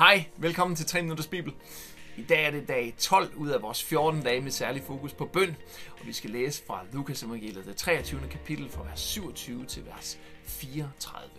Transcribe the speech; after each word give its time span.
Hej, 0.00 0.24
velkommen 0.36 0.76
til 0.76 0.86
3 0.86 1.02
Minutters 1.02 1.26
Bibel. 1.26 1.52
I 2.16 2.22
dag 2.22 2.44
er 2.44 2.50
det 2.50 2.68
dag 2.68 2.94
12 2.98 3.34
ud 3.36 3.48
af 3.48 3.62
vores 3.62 3.82
14 3.82 4.22
dage 4.22 4.40
med 4.40 4.50
særlig 4.50 4.82
fokus 4.82 5.12
på 5.12 5.24
bøn, 5.24 5.56
og 6.00 6.06
vi 6.06 6.12
skal 6.12 6.30
læse 6.30 6.62
fra 6.66 6.80
Lukas 6.92 7.22
evangeliet, 7.22 7.66
det 7.66 7.76
23. 7.76 8.20
kapitel 8.30 8.70
fra 8.70 8.82
vers 8.82 9.00
27 9.00 9.64
til 9.64 9.86
vers 9.86 10.18
34. 10.44 11.30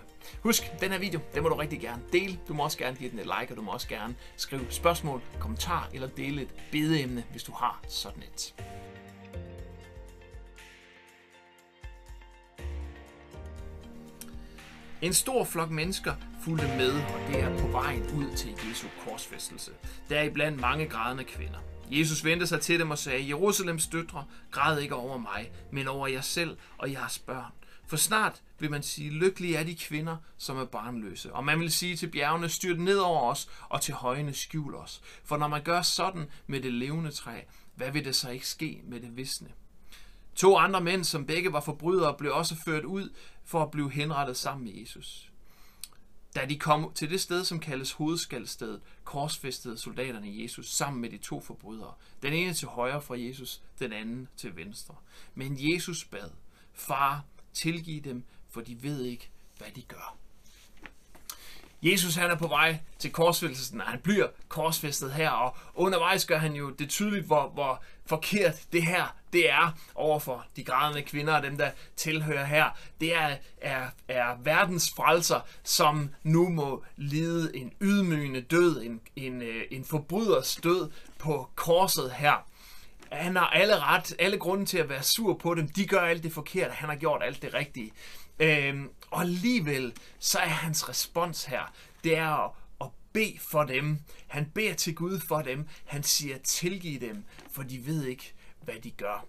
Husk, 0.43 0.63
den 0.81 0.91
her 0.91 0.99
video, 0.99 1.19
den 1.35 1.43
må 1.43 1.49
du 1.49 1.55
rigtig 1.55 1.79
gerne 1.79 2.01
dele. 2.13 2.39
Du 2.47 2.53
må 2.53 2.63
også 2.63 2.77
gerne 2.77 2.97
give 2.97 3.11
den 3.11 3.19
et 3.19 3.25
like, 3.39 3.53
og 3.53 3.57
du 3.57 3.61
må 3.61 3.71
også 3.71 3.87
gerne 3.87 4.15
skrive 4.37 4.65
spørgsmål, 4.69 5.21
kommentar 5.39 5.89
eller 5.93 6.07
dele 6.07 6.41
et 6.41 6.53
bedeemne, 6.71 7.23
hvis 7.31 7.43
du 7.43 7.51
har 7.51 7.83
sådan 7.87 8.23
et. 8.23 8.55
En 15.01 15.13
stor 15.13 15.43
flok 15.43 15.69
mennesker 15.69 16.13
fulgte 16.43 16.67
med, 16.67 16.91
og 16.91 17.19
det 17.27 17.39
er 17.39 17.59
på 17.59 17.67
vejen 17.67 18.01
ud 18.01 18.37
til 18.37 18.49
Jesu 18.69 18.87
korsfæstelse. 19.05 19.71
Der 20.09 20.19
er 20.19 20.23
iblandt 20.23 20.59
mange 20.59 20.85
grædende 20.85 21.23
kvinder. 21.23 21.59
Jesus 21.91 22.25
vendte 22.25 22.47
sig 22.47 22.61
til 22.61 22.79
dem 22.79 22.91
og 22.91 22.97
sagde, 22.97 23.27
Jerusalems 23.27 23.87
døtre, 23.87 24.25
græd 24.51 24.79
ikke 24.79 24.95
over 24.95 25.17
mig, 25.17 25.51
men 25.71 25.87
over 25.87 26.07
jer 26.07 26.21
selv 26.21 26.57
og 26.77 26.91
jeres 26.91 27.19
børn. 27.19 27.51
For 27.87 27.97
snart 27.97 28.41
vil 28.59 28.71
man 28.71 28.83
sige, 28.83 29.09
lykkelige 29.09 29.55
er 29.55 29.63
de 29.63 29.75
kvinder, 29.75 30.17
som 30.37 30.57
er 30.57 30.65
barnløse. 30.65 31.33
Og 31.33 31.43
man 31.43 31.59
vil 31.59 31.71
sige 31.71 31.95
til 31.95 32.07
bjergene, 32.07 32.49
styrt 32.49 32.79
ned 32.79 32.97
over 32.97 33.31
os, 33.31 33.49
og 33.69 33.81
til 33.81 33.93
højene 33.93 34.33
skjul 34.33 34.75
os. 34.75 35.01
For 35.23 35.37
når 35.37 35.47
man 35.47 35.63
gør 35.63 35.81
sådan 35.81 36.25
med 36.47 36.61
det 36.61 36.73
levende 36.73 37.11
træ, 37.11 37.41
hvad 37.75 37.91
vil 37.91 38.05
det 38.05 38.15
så 38.15 38.29
ikke 38.29 38.47
ske 38.47 38.81
med 38.83 38.99
det 38.99 39.17
visne? 39.17 39.49
To 40.35 40.57
andre 40.57 40.81
mænd, 40.81 41.03
som 41.03 41.25
begge 41.25 41.53
var 41.53 41.61
forbrydere, 41.61 42.15
blev 42.17 42.33
også 42.33 42.55
ført 42.65 42.85
ud 42.85 43.09
for 43.45 43.63
at 43.63 43.71
blive 43.71 43.91
henrettet 43.91 44.37
sammen 44.37 44.65
med 44.65 44.81
Jesus. 44.81 45.30
Da 46.35 46.45
de 46.45 46.59
kom 46.59 46.93
til 46.93 47.09
det 47.09 47.21
sted, 47.21 47.45
som 47.45 47.59
kaldes 47.59 47.91
hovedskaldstedet, 47.91 48.81
korsfæstede 49.03 49.77
soldaterne 49.77 50.43
Jesus 50.43 50.73
sammen 50.73 51.01
med 51.01 51.09
de 51.09 51.17
to 51.17 51.41
forbrydere. 51.41 51.93
Den 52.21 52.33
ene 52.33 52.53
til 52.53 52.67
højre 52.67 53.01
for 53.01 53.15
Jesus, 53.15 53.61
den 53.79 53.93
anden 53.93 54.27
til 54.37 54.55
venstre. 54.55 54.95
Men 55.35 55.57
Jesus 55.59 56.05
bad, 56.05 56.29
Far, 56.73 57.25
tilgiv 57.53 58.01
dem, 58.01 58.23
for 58.49 58.61
de 58.61 58.83
ved 58.83 59.03
ikke, 59.03 59.29
hvad 59.57 59.67
de 59.75 59.81
gør. 59.81 60.17
Jesus 61.81 62.15
han 62.15 62.31
er 62.31 62.35
på 62.35 62.47
vej 62.47 62.77
til 62.99 63.11
korsfæstelsen, 63.11 63.81
og 63.81 63.87
han 63.87 63.99
bliver 63.99 64.27
korsfæstet 64.47 65.11
her, 65.11 65.29
og 65.29 65.57
undervejs 65.75 66.25
gør 66.25 66.37
han 66.37 66.53
jo 66.53 66.69
det 66.69 66.89
tydeligt, 66.89 67.25
hvor, 67.25 67.49
hvor 67.53 67.83
forkert 68.05 68.55
det 68.73 68.83
her 68.83 69.15
det 69.33 69.49
er 69.49 69.77
overfor 69.95 70.45
de 70.55 70.63
grædende 70.63 71.01
kvinder 71.01 71.33
og 71.33 71.43
dem, 71.43 71.57
der 71.57 71.71
tilhører 71.95 72.45
her. 72.45 72.65
Det 73.01 73.15
er, 73.15 73.35
er, 73.61 73.87
er 74.07 74.35
verdens 74.43 74.93
frelser, 74.95 75.39
som 75.63 76.09
nu 76.23 76.49
må 76.49 76.83
lide 76.97 77.57
en 77.57 77.71
ydmygende 77.81 78.41
død, 78.41 78.81
en, 78.81 79.01
en, 79.15 79.41
øh, 79.41 79.63
en 79.71 79.85
forbryders 79.85 80.55
død 80.55 80.91
på 81.17 81.49
korset 81.55 82.11
her. 82.11 82.45
Han 83.11 83.35
har 83.35 83.47
alle 83.47 83.79
ret, 83.79 84.15
alle 84.19 84.37
grunde 84.37 84.65
til 84.65 84.77
at 84.77 84.89
være 84.89 85.03
sur 85.03 85.33
på 85.33 85.55
dem. 85.55 85.67
De 85.67 85.87
gør 85.87 85.99
alt 85.99 86.23
det 86.23 86.33
forkerte, 86.33 86.73
han 86.73 86.89
har 86.89 86.95
gjort 86.95 87.23
alt 87.23 87.41
det 87.41 87.53
rigtige. 87.53 87.91
Øhm, 88.39 88.89
og 89.11 89.21
alligevel, 89.21 89.93
så 90.19 90.39
er 90.39 90.47
hans 90.47 90.89
respons 90.89 91.45
her, 91.45 91.73
det 92.03 92.17
er 92.17 92.45
at, 92.45 92.51
at 92.81 92.87
bede 93.13 93.39
for 93.39 93.63
dem. 93.63 93.99
Han 94.27 94.45
beder 94.55 94.73
til 94.73 94.95
Gud 94.95 95.19
for 95.19 95.41
dem. 95.41 95.67
Han 95.85 96.03
siger, 96.03 96.37
tilgiv 96.37 96.99
dem, 96.99 97.23
for 97.51 97.63
de 97.63 97.85
ved 97.85 98.05
ikke, 98.05 98.33
hvad 98.61 98.75
de 98.83 98.91
gør. 98.91 99.25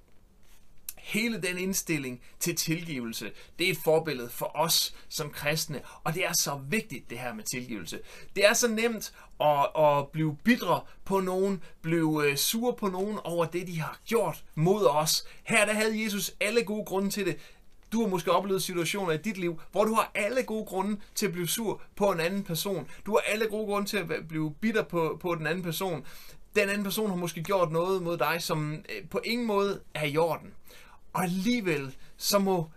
Hele 1.03 1.43
den 1.43 1.59
indstilling 1.59 2.21
til 2.41 2.57
tilgivelse, 2.57 3.31
det 3.59 3.67
er 3.67 3.73
et 3.73 3.79
forbillede 3.85 4.31
for 4.31 4.51
os 4.55 4.95
som 5.09 5.31
kristne, 5.31 5.81
og 6.05 6.15
det 6.15 6.27
er 6.27 6.33
så 6.33 6.61
vigtigt 6.69 7.11
det 7.11 7.19
her 7.19 7.35
med 7.35 7.45
tilgivelse. 7.45 7.99
Det 8.37 8.47
er 8.47 8.53
så 8.53 8.69
nemt 8.69 9.13
at, 9.41 9.67
at 9.85 10.09
blive 10.09 10.37
bidre 10.45 10.81
på 11.05 11.21
nogen, 11.21 11.63
blive 11.83 12.27
øh, 12.27 12.37
sur 12.37 12.73
på 12.73 12.89
nogen 12.89 13.19
over 13.25 13.45
det, 13.45 13.67
de 13.67 13.81
har 13.81 13.99
gjort 14.07 14.45
mod 14.55 14.87
os. 14.87 15.25
Her 15.43 15.67
der 15.67 15.73
havde 15.73 16.03
Jesus 16.03 16.33
alle 16.41 16.65
gode 16.65 16.85
grunde 16.85 17.11
til 17.11 17.27
det. 17.27 17.37
Du 17.93 18.01
har 18.01 18.09
måske 18.09 18.33
oplevet 18.33 18.63
situationer 18.63 19.13
i 19.13 19.17
dit 19.17 19.37
liv, 19.37 19.61
hvor 19.73 19.85
du 19.85 19.95
har 19.95 20.11
alle 20.15 20.43
gode 20.43 20.65
grunde 20.65 21.01
til 21.15 21.27
at 21.27 21.33
blive 21.33 21.49
sur 21.49 21.83
på 21.97 22.11
en 22.11 22.21
anden 22.21 22.45
person. 22.45 22.89
Du 23.07 23.11
har 23.11 23.33
alle 23.33 23.47
gode 23.47 23.67
grunde 23.67 23.89
til 23.89 23.97
at 23.97 24.29
blive 24.29 24.55
bitter 24.61 24.83
på, 24.83 25.19
på 25.21 25.35
den 25.35 25.47
anden 25.47 25.63
person. 25.63 26.07
Den 26.57 26.69
anden 26.69 26.85
person 26.85 27.11
har 27.11 27.17
måske 27.17 27.43
gjort 27.43 27.73
noget 27.73 28.03
mod 28.03 28.17
dig, 28.19 28.37
som 28.43 28.73
øh, 28.73 29.09
på 29.11 29.21
ingen 29.25 29.47
måde 29.47 29.81
er 29.95 30.05
i 30.05 30.17
orden. 30.17 30.55
Og 31.13 31.23
alligevel, 31.23 31.97
så 32.17 32.39
må 32.39 32.71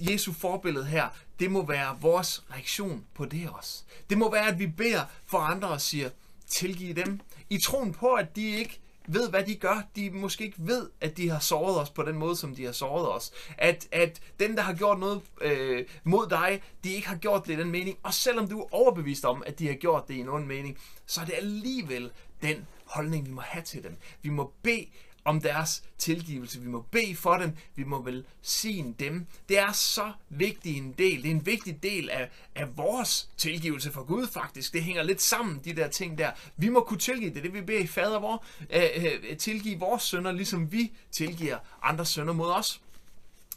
Jesu 0.00 0.32
forbillede 0.32 0.86
her, 0.86 1.08
det 1.40 1.50
må 1.50 1.66
være 1.66 1.96
vores 2.00 2.44
reaktion 2.50 3.04
på 3.14 3.24
det 3.24 3.48
også. 3.50 3.82
Det 4.10 4.18
må 4.18 4.30
være, 4.30 4.48
at 4.48 4.58
vi 4.58 4.66
beder 4.66 5.04
for 5.26 5.38
andre 5.38 5.68
og 5.68 5.80
siger, 5.80 6.10
tilgiv 6.46 6.94
dem. 6.94 7.20
I 7.50 7.58
troen 7.58 7.92
på, 7.92 8.12
at 8.12 8.36
de 8.36 8.50
ikke 8.50 8.80
ved, 9.06 9.30
hvad 9.30 9.44
de 9.44 9.54
gør. 9.54 9.82
De 9.96 10.10
måske 10.10 10.44
ikke 10.44 10.56
ved, 10.58 10.90
at 11.00 11.16
de 11.16 11.28
har 11.28 11.38
såret 11.38 11.80
os 11.80 11.90
på 11.90 12.02
den 12.02 12.16
måde, 12.16 12.36
som 12.36 12.54
de 12.54 12.64
har 12.64 12.72
såret 12.72 13.08
os. 13.08 13.32
At, 13.58 13.88
at 13.92 14.20
den, 14.40 14.56
der 14.56 14.62
har 14.62 14.74
gjort 14.74 14.98
noget 14.98 15.22
øh, 15.40 15.86
mod 16.04 16.26
dig, 16.30 16.62
de 16.84 16.92
ikke 16.92 17.08
har 17.08 17.16
gjort 17.16 17.46
det 17.46 17.52
i 17.52 17.56
den 17.56 17.70
mening. 17.70 17.98
Og 18.02 18.14
selvom 18.14 18.48
du 18.48 18.60
er 18.60 18.74
overbevist 18.74 19.24
om, 19.24 19.42
at 19.46 19.58
de 19.58 19.66
har 19.66 19.74
gjort 19.74 20.08
det 20.08 20.14
i 20.14 20.20
en 20.20 20.28
ond 20.28 20.46
mening, 20.46 20.78
så 21.06 21.20
er 21.20 21.24
det 21.24 21.34
alligevel 21.36 22.10
den 22.42 22.66
holdning, 22.84 23.26
vi 23.26 23.30
må 23.32 23.40
have 23.40 23.64
til 23.64 23.82
dem. 23.82 23.96
Vi 24.22 24.30
må 24.30 24.52
bede 24.62 24.86
om 25.30 25.40
deres 25.40 25.82
tilgivelse. 25.98 26.60
Vi 26.60 26.68
må 26.68 26.80
bede 26.90 27.16
for 27.16 27.36
dem. 27.36 27.56
Vi 27.74 27.84
må 27.84 28.02
velsigne 28.02 28.94
dem. 28.98 29.26
Det 29.48 29.58
er 29.58 29.72
så 29.72 30.12
vigtig 30.28 30.76
en 30.76 30.92
del. 30.98 31.22
Det 31.22 31.26
er 31.26 31.34
en 31.34 31.46
vigtig 31.46 31.82
del 31.82 32.10
af, 32.10 32.30
af 32.54 32.76
vores 32.76 33.28
tilgivelse 33.36 33.92
for 33.92 34.02
Gud 34.02 34.26
faktisk. 34.26 34.72
Det 34.72 34.82
hænger 34.82 35.02
lidt 35.02 35.22
sammen, 35.22 35.60
de 35.64 35.76
der 35.76 35.88
ting 35.88 36.18
der. 36.18 36.30
Vi 36.56 36.68
må 36.68 36.80
kunne 36.80 36.98
tilgive 36.98 37.34
det. 37.34 37.42
Det 37.42 37.54
vi 37.54 37.60
beder 37.60 37.80
i 37.80 37.86
fader 37.86 38.18
vor. 38.18 38.44
Øh, 38.70 38.82
øh 38.96 39.36
tilgive 39.36 39.78
vores 39.78 40.02
sønder, 40.02 40.32
ligesom 40.32 40.72
vi 40.72 40.92
tilgiver 41.10 41.58
andre 41.82 42.06
sønder 42.06 42.32
mod 42.32 42.50
os. 42.50 42.80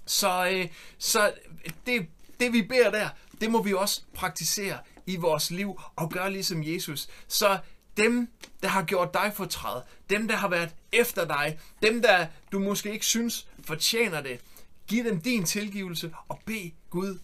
Så, 0.06 0.50
øh, 0.50 0.68
så 0.98 1.34
det, 1.86 2.08
det 2.40 2.54
vi 2.54 2.62
beder 2.62 2.92
der, 2.92 3.10
det 3.42 3.52
må 3.52 3.64
vi 3.64 3.74
også 3.74 4.02
praktisere 4.14 4.78
i 5.06 5.16
vores 5.16 5.52
liv 5.52 5.82
og 5.96 6.10
gøre 6.10 6.32
ligesom 6.32 6.64
Jesus. 6.64 7.08
Så 7.28 7.58
dem, 7.98 8.28
der 8.64 8.68
har 8.68 8.84
gjort 8.84 9.14
dig 9.14 9.32
fortræd, 9.36 9.82
dem, 10.10 10.28
der 10.28 10.36
har 10.36 10.48
været 10.48 10.76
efter 10.92 11.26
dig, 11.26 11.60
dem, 11.82 12.02
der 12.02 12.28
du 12.52 12.60
måske 12.60 12.94
ikke 12.94 13.06
synes 13.06 13.48
fortjener 13.64 14.22
det, 14.22 14.40
giv 14.88 15.04
dem 15.04 15.22
din 15.22 15.44
tilgivelse 15.44 16.14
og 16.28 16.40
bed 16.46 16.72
Gud 16.90 17.20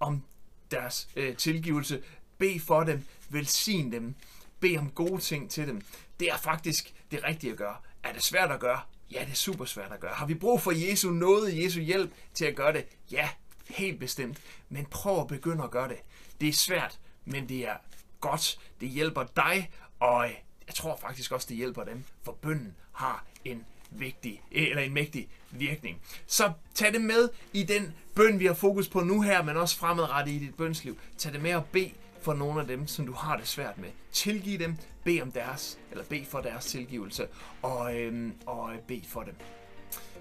om 0.00 0.22
deres 0.70 1.08
øh, 1.16 1.36
tilgivelse. 1.36 2.02
Bed 2.38 2.60
for 2.60 2.84
dem, 2.84 3.04
velsign 3.28 3.92
dem, 3.92 4.14
bed 4.60 4.78
om 4.78 4.90
gode 4.90 5.20
ting 5.20 5.50
til 5.50 5.66
dem. 5.66 5.80
Det 6.20 6.28
er 6.28 6.36
faktisk 6.36 6.94
det 7.10 7.24
rigtige 7.24 7.50
at 7.52 7.58
gøre. 7.58 7.76
Er 8.02 8.12
det 8.12 8.22
svært 8.22 8.50
at 8.50 8.60
gøre? 8.60 8.80
Ja, 9.10 9.20
det 9.20 9.30
er 9.30 9.34
super 9.34 9.64
svært 9.64 9.92
at 9.92 10.00
gøre. 10.00 10.14
Har 10.14 10.26
vi 10.26 10.34
brug 10.34 10.60
for 10.60 10.72
Jesu 10.72 11.10
nåde, 11.10 11.64
Jesu 11.64 11.80
hjælp 11.80 12.12
til 12.34 12.44
at 12.44 12.56
gøre 12.56 12.72
det? 12.72 12.86
Ja, 13.10 13.28
helt 13.68 14.00
bestemt. 14.00 14.38
Men 14.68 14.86
prøv 14.86 15.20
at 15.20 15.26
begynde 15.26 15.64
at 15.64 15.70
gøre 15.70 15.88
det. 15.88 15.98
Det 16.40 16.48
er 16.48 16.52
svært, 16.52 16.98
men 17.24 17.48
det 17.48 17.68
er 17.68 17.76
godt. 18.20 18.58
Det 18.80 18.88
hjælper 18.88 19.24
dig, 19.36 19.70
og 20.00 20.28
jeg 20.66 20.74
tror 20.74 20.96
faktisk 20.96 21.32
også, 21.32 21.46
det 21.48 21.56
hjælper 21.56 21.84
dem, 21.84 22.04
for 22.22 22.32
bønden 22.32 22.74
har 22.92 23.24
en 23.44 23.64
vigtig, 23.90 24.42
eh, 24.52 24.62
eller 24.62 24.82
en 24.82 24.94
mægtig 24.94 25.28
virkning. 25.50 26.00
Så 26.26 26.52
tag 26.74 26.92
det 26.92 27.00
med 27.00 27.28
i 27.52 27.62
den 27.62 27.94
bøn, 28.14 28.38
vi 28.38 28.46
har 28.46 28.54
fokus 28.54 28.88
på 28.88 29.00
nu 29.00 29.22
her, 29.22 29.42
men 29.42 29.56
også 29.56 29.78
fremadrettet 29.78 30.32
i 30.32 30.38
dit 30.38 30.54
bønsliv. 30.54 30.98
Tag 31.18 31.32
det 31.32 31.42
med 31.42 31.54
og 31.54 31.64
bed 31.64 31.90
for 32.22 32.34
nogle 32.34 32.60
af 32.60 32.66
dem, 32.66 32.86
som 32.86 33.06
du 33.06 33.12
har 33.12 33.36
det 33.36 33.48
svært 33.48 33.78
med. 33.78 33.88
Tilgiv 34.12 34.58
dem, 34.58 34.76
bed 35.04 35.20
om 35.22 35.32
deres, 35.32 35.78
eller 35.90 36.04
bed 36.04 36.24
for 36.24 36.40
deres 36.40 36.64
tilgivelse, 36.64 37.26
og, 37.62 37.96
øhm, 37.96 38.32
og 38.46 38.74
øh, 38.74 38.78
bed 38.78 39.00
for 39.08 39.22
dem. 39.22 39.34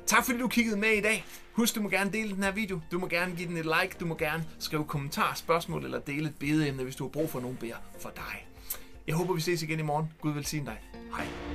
Tak 0.05 0.25
fordi 0.25 0.39
du 0.39 0.47
kiggede 0.47 0.77
med 0.77 0.89
i 0.89 1.01
dag. 1.01 1.25
Husk, 1.53 1.75
du 1.75 1.81
må 1.81 1.89
gerne 1.89 2.11
dele 2.11 2.35
den 2.35 2.43
her 2.43 2.51
video. 2.51 2.79
Du 2.91 2.99
må 2.99 3.07
gerne 3.07 3.35
give 3.35 3.47
den 3.47 3.57
et 3.57 3.65
like. 3.65 3.95
Du 3.99 4.05
må 4.05 4.15
gerne 4.15 4.45
skrive 4.59 4.85
kommentar, 4.85 5.33
spørgsmål 5.35 5.85
eller 5.85 5.99
dele 5.99 6.29
et 6.29 6.39
bedeemne, 6.39 6.83
hvis 6.83 6.95
du 6.95 7.03
har 7.03 7.09
brug 7.09 7.29
for 7.29 7.39
nogen 7.39 7.57
beder 7.57 7.75
for 7.99 8.09
dig. 8.15 8.47
Jeg 9.07 9.15
håber, 9.15 9.33
vi 9.33 9.41
ses 9.41 9.63
igen 9.63 9.79
i 9.79 9.83
morgen. 9.83 10.13
Gud 10.21 10.33
velsigne 10.33 10.65
dig. 10.65 10.77
Hej. 11.17 11.46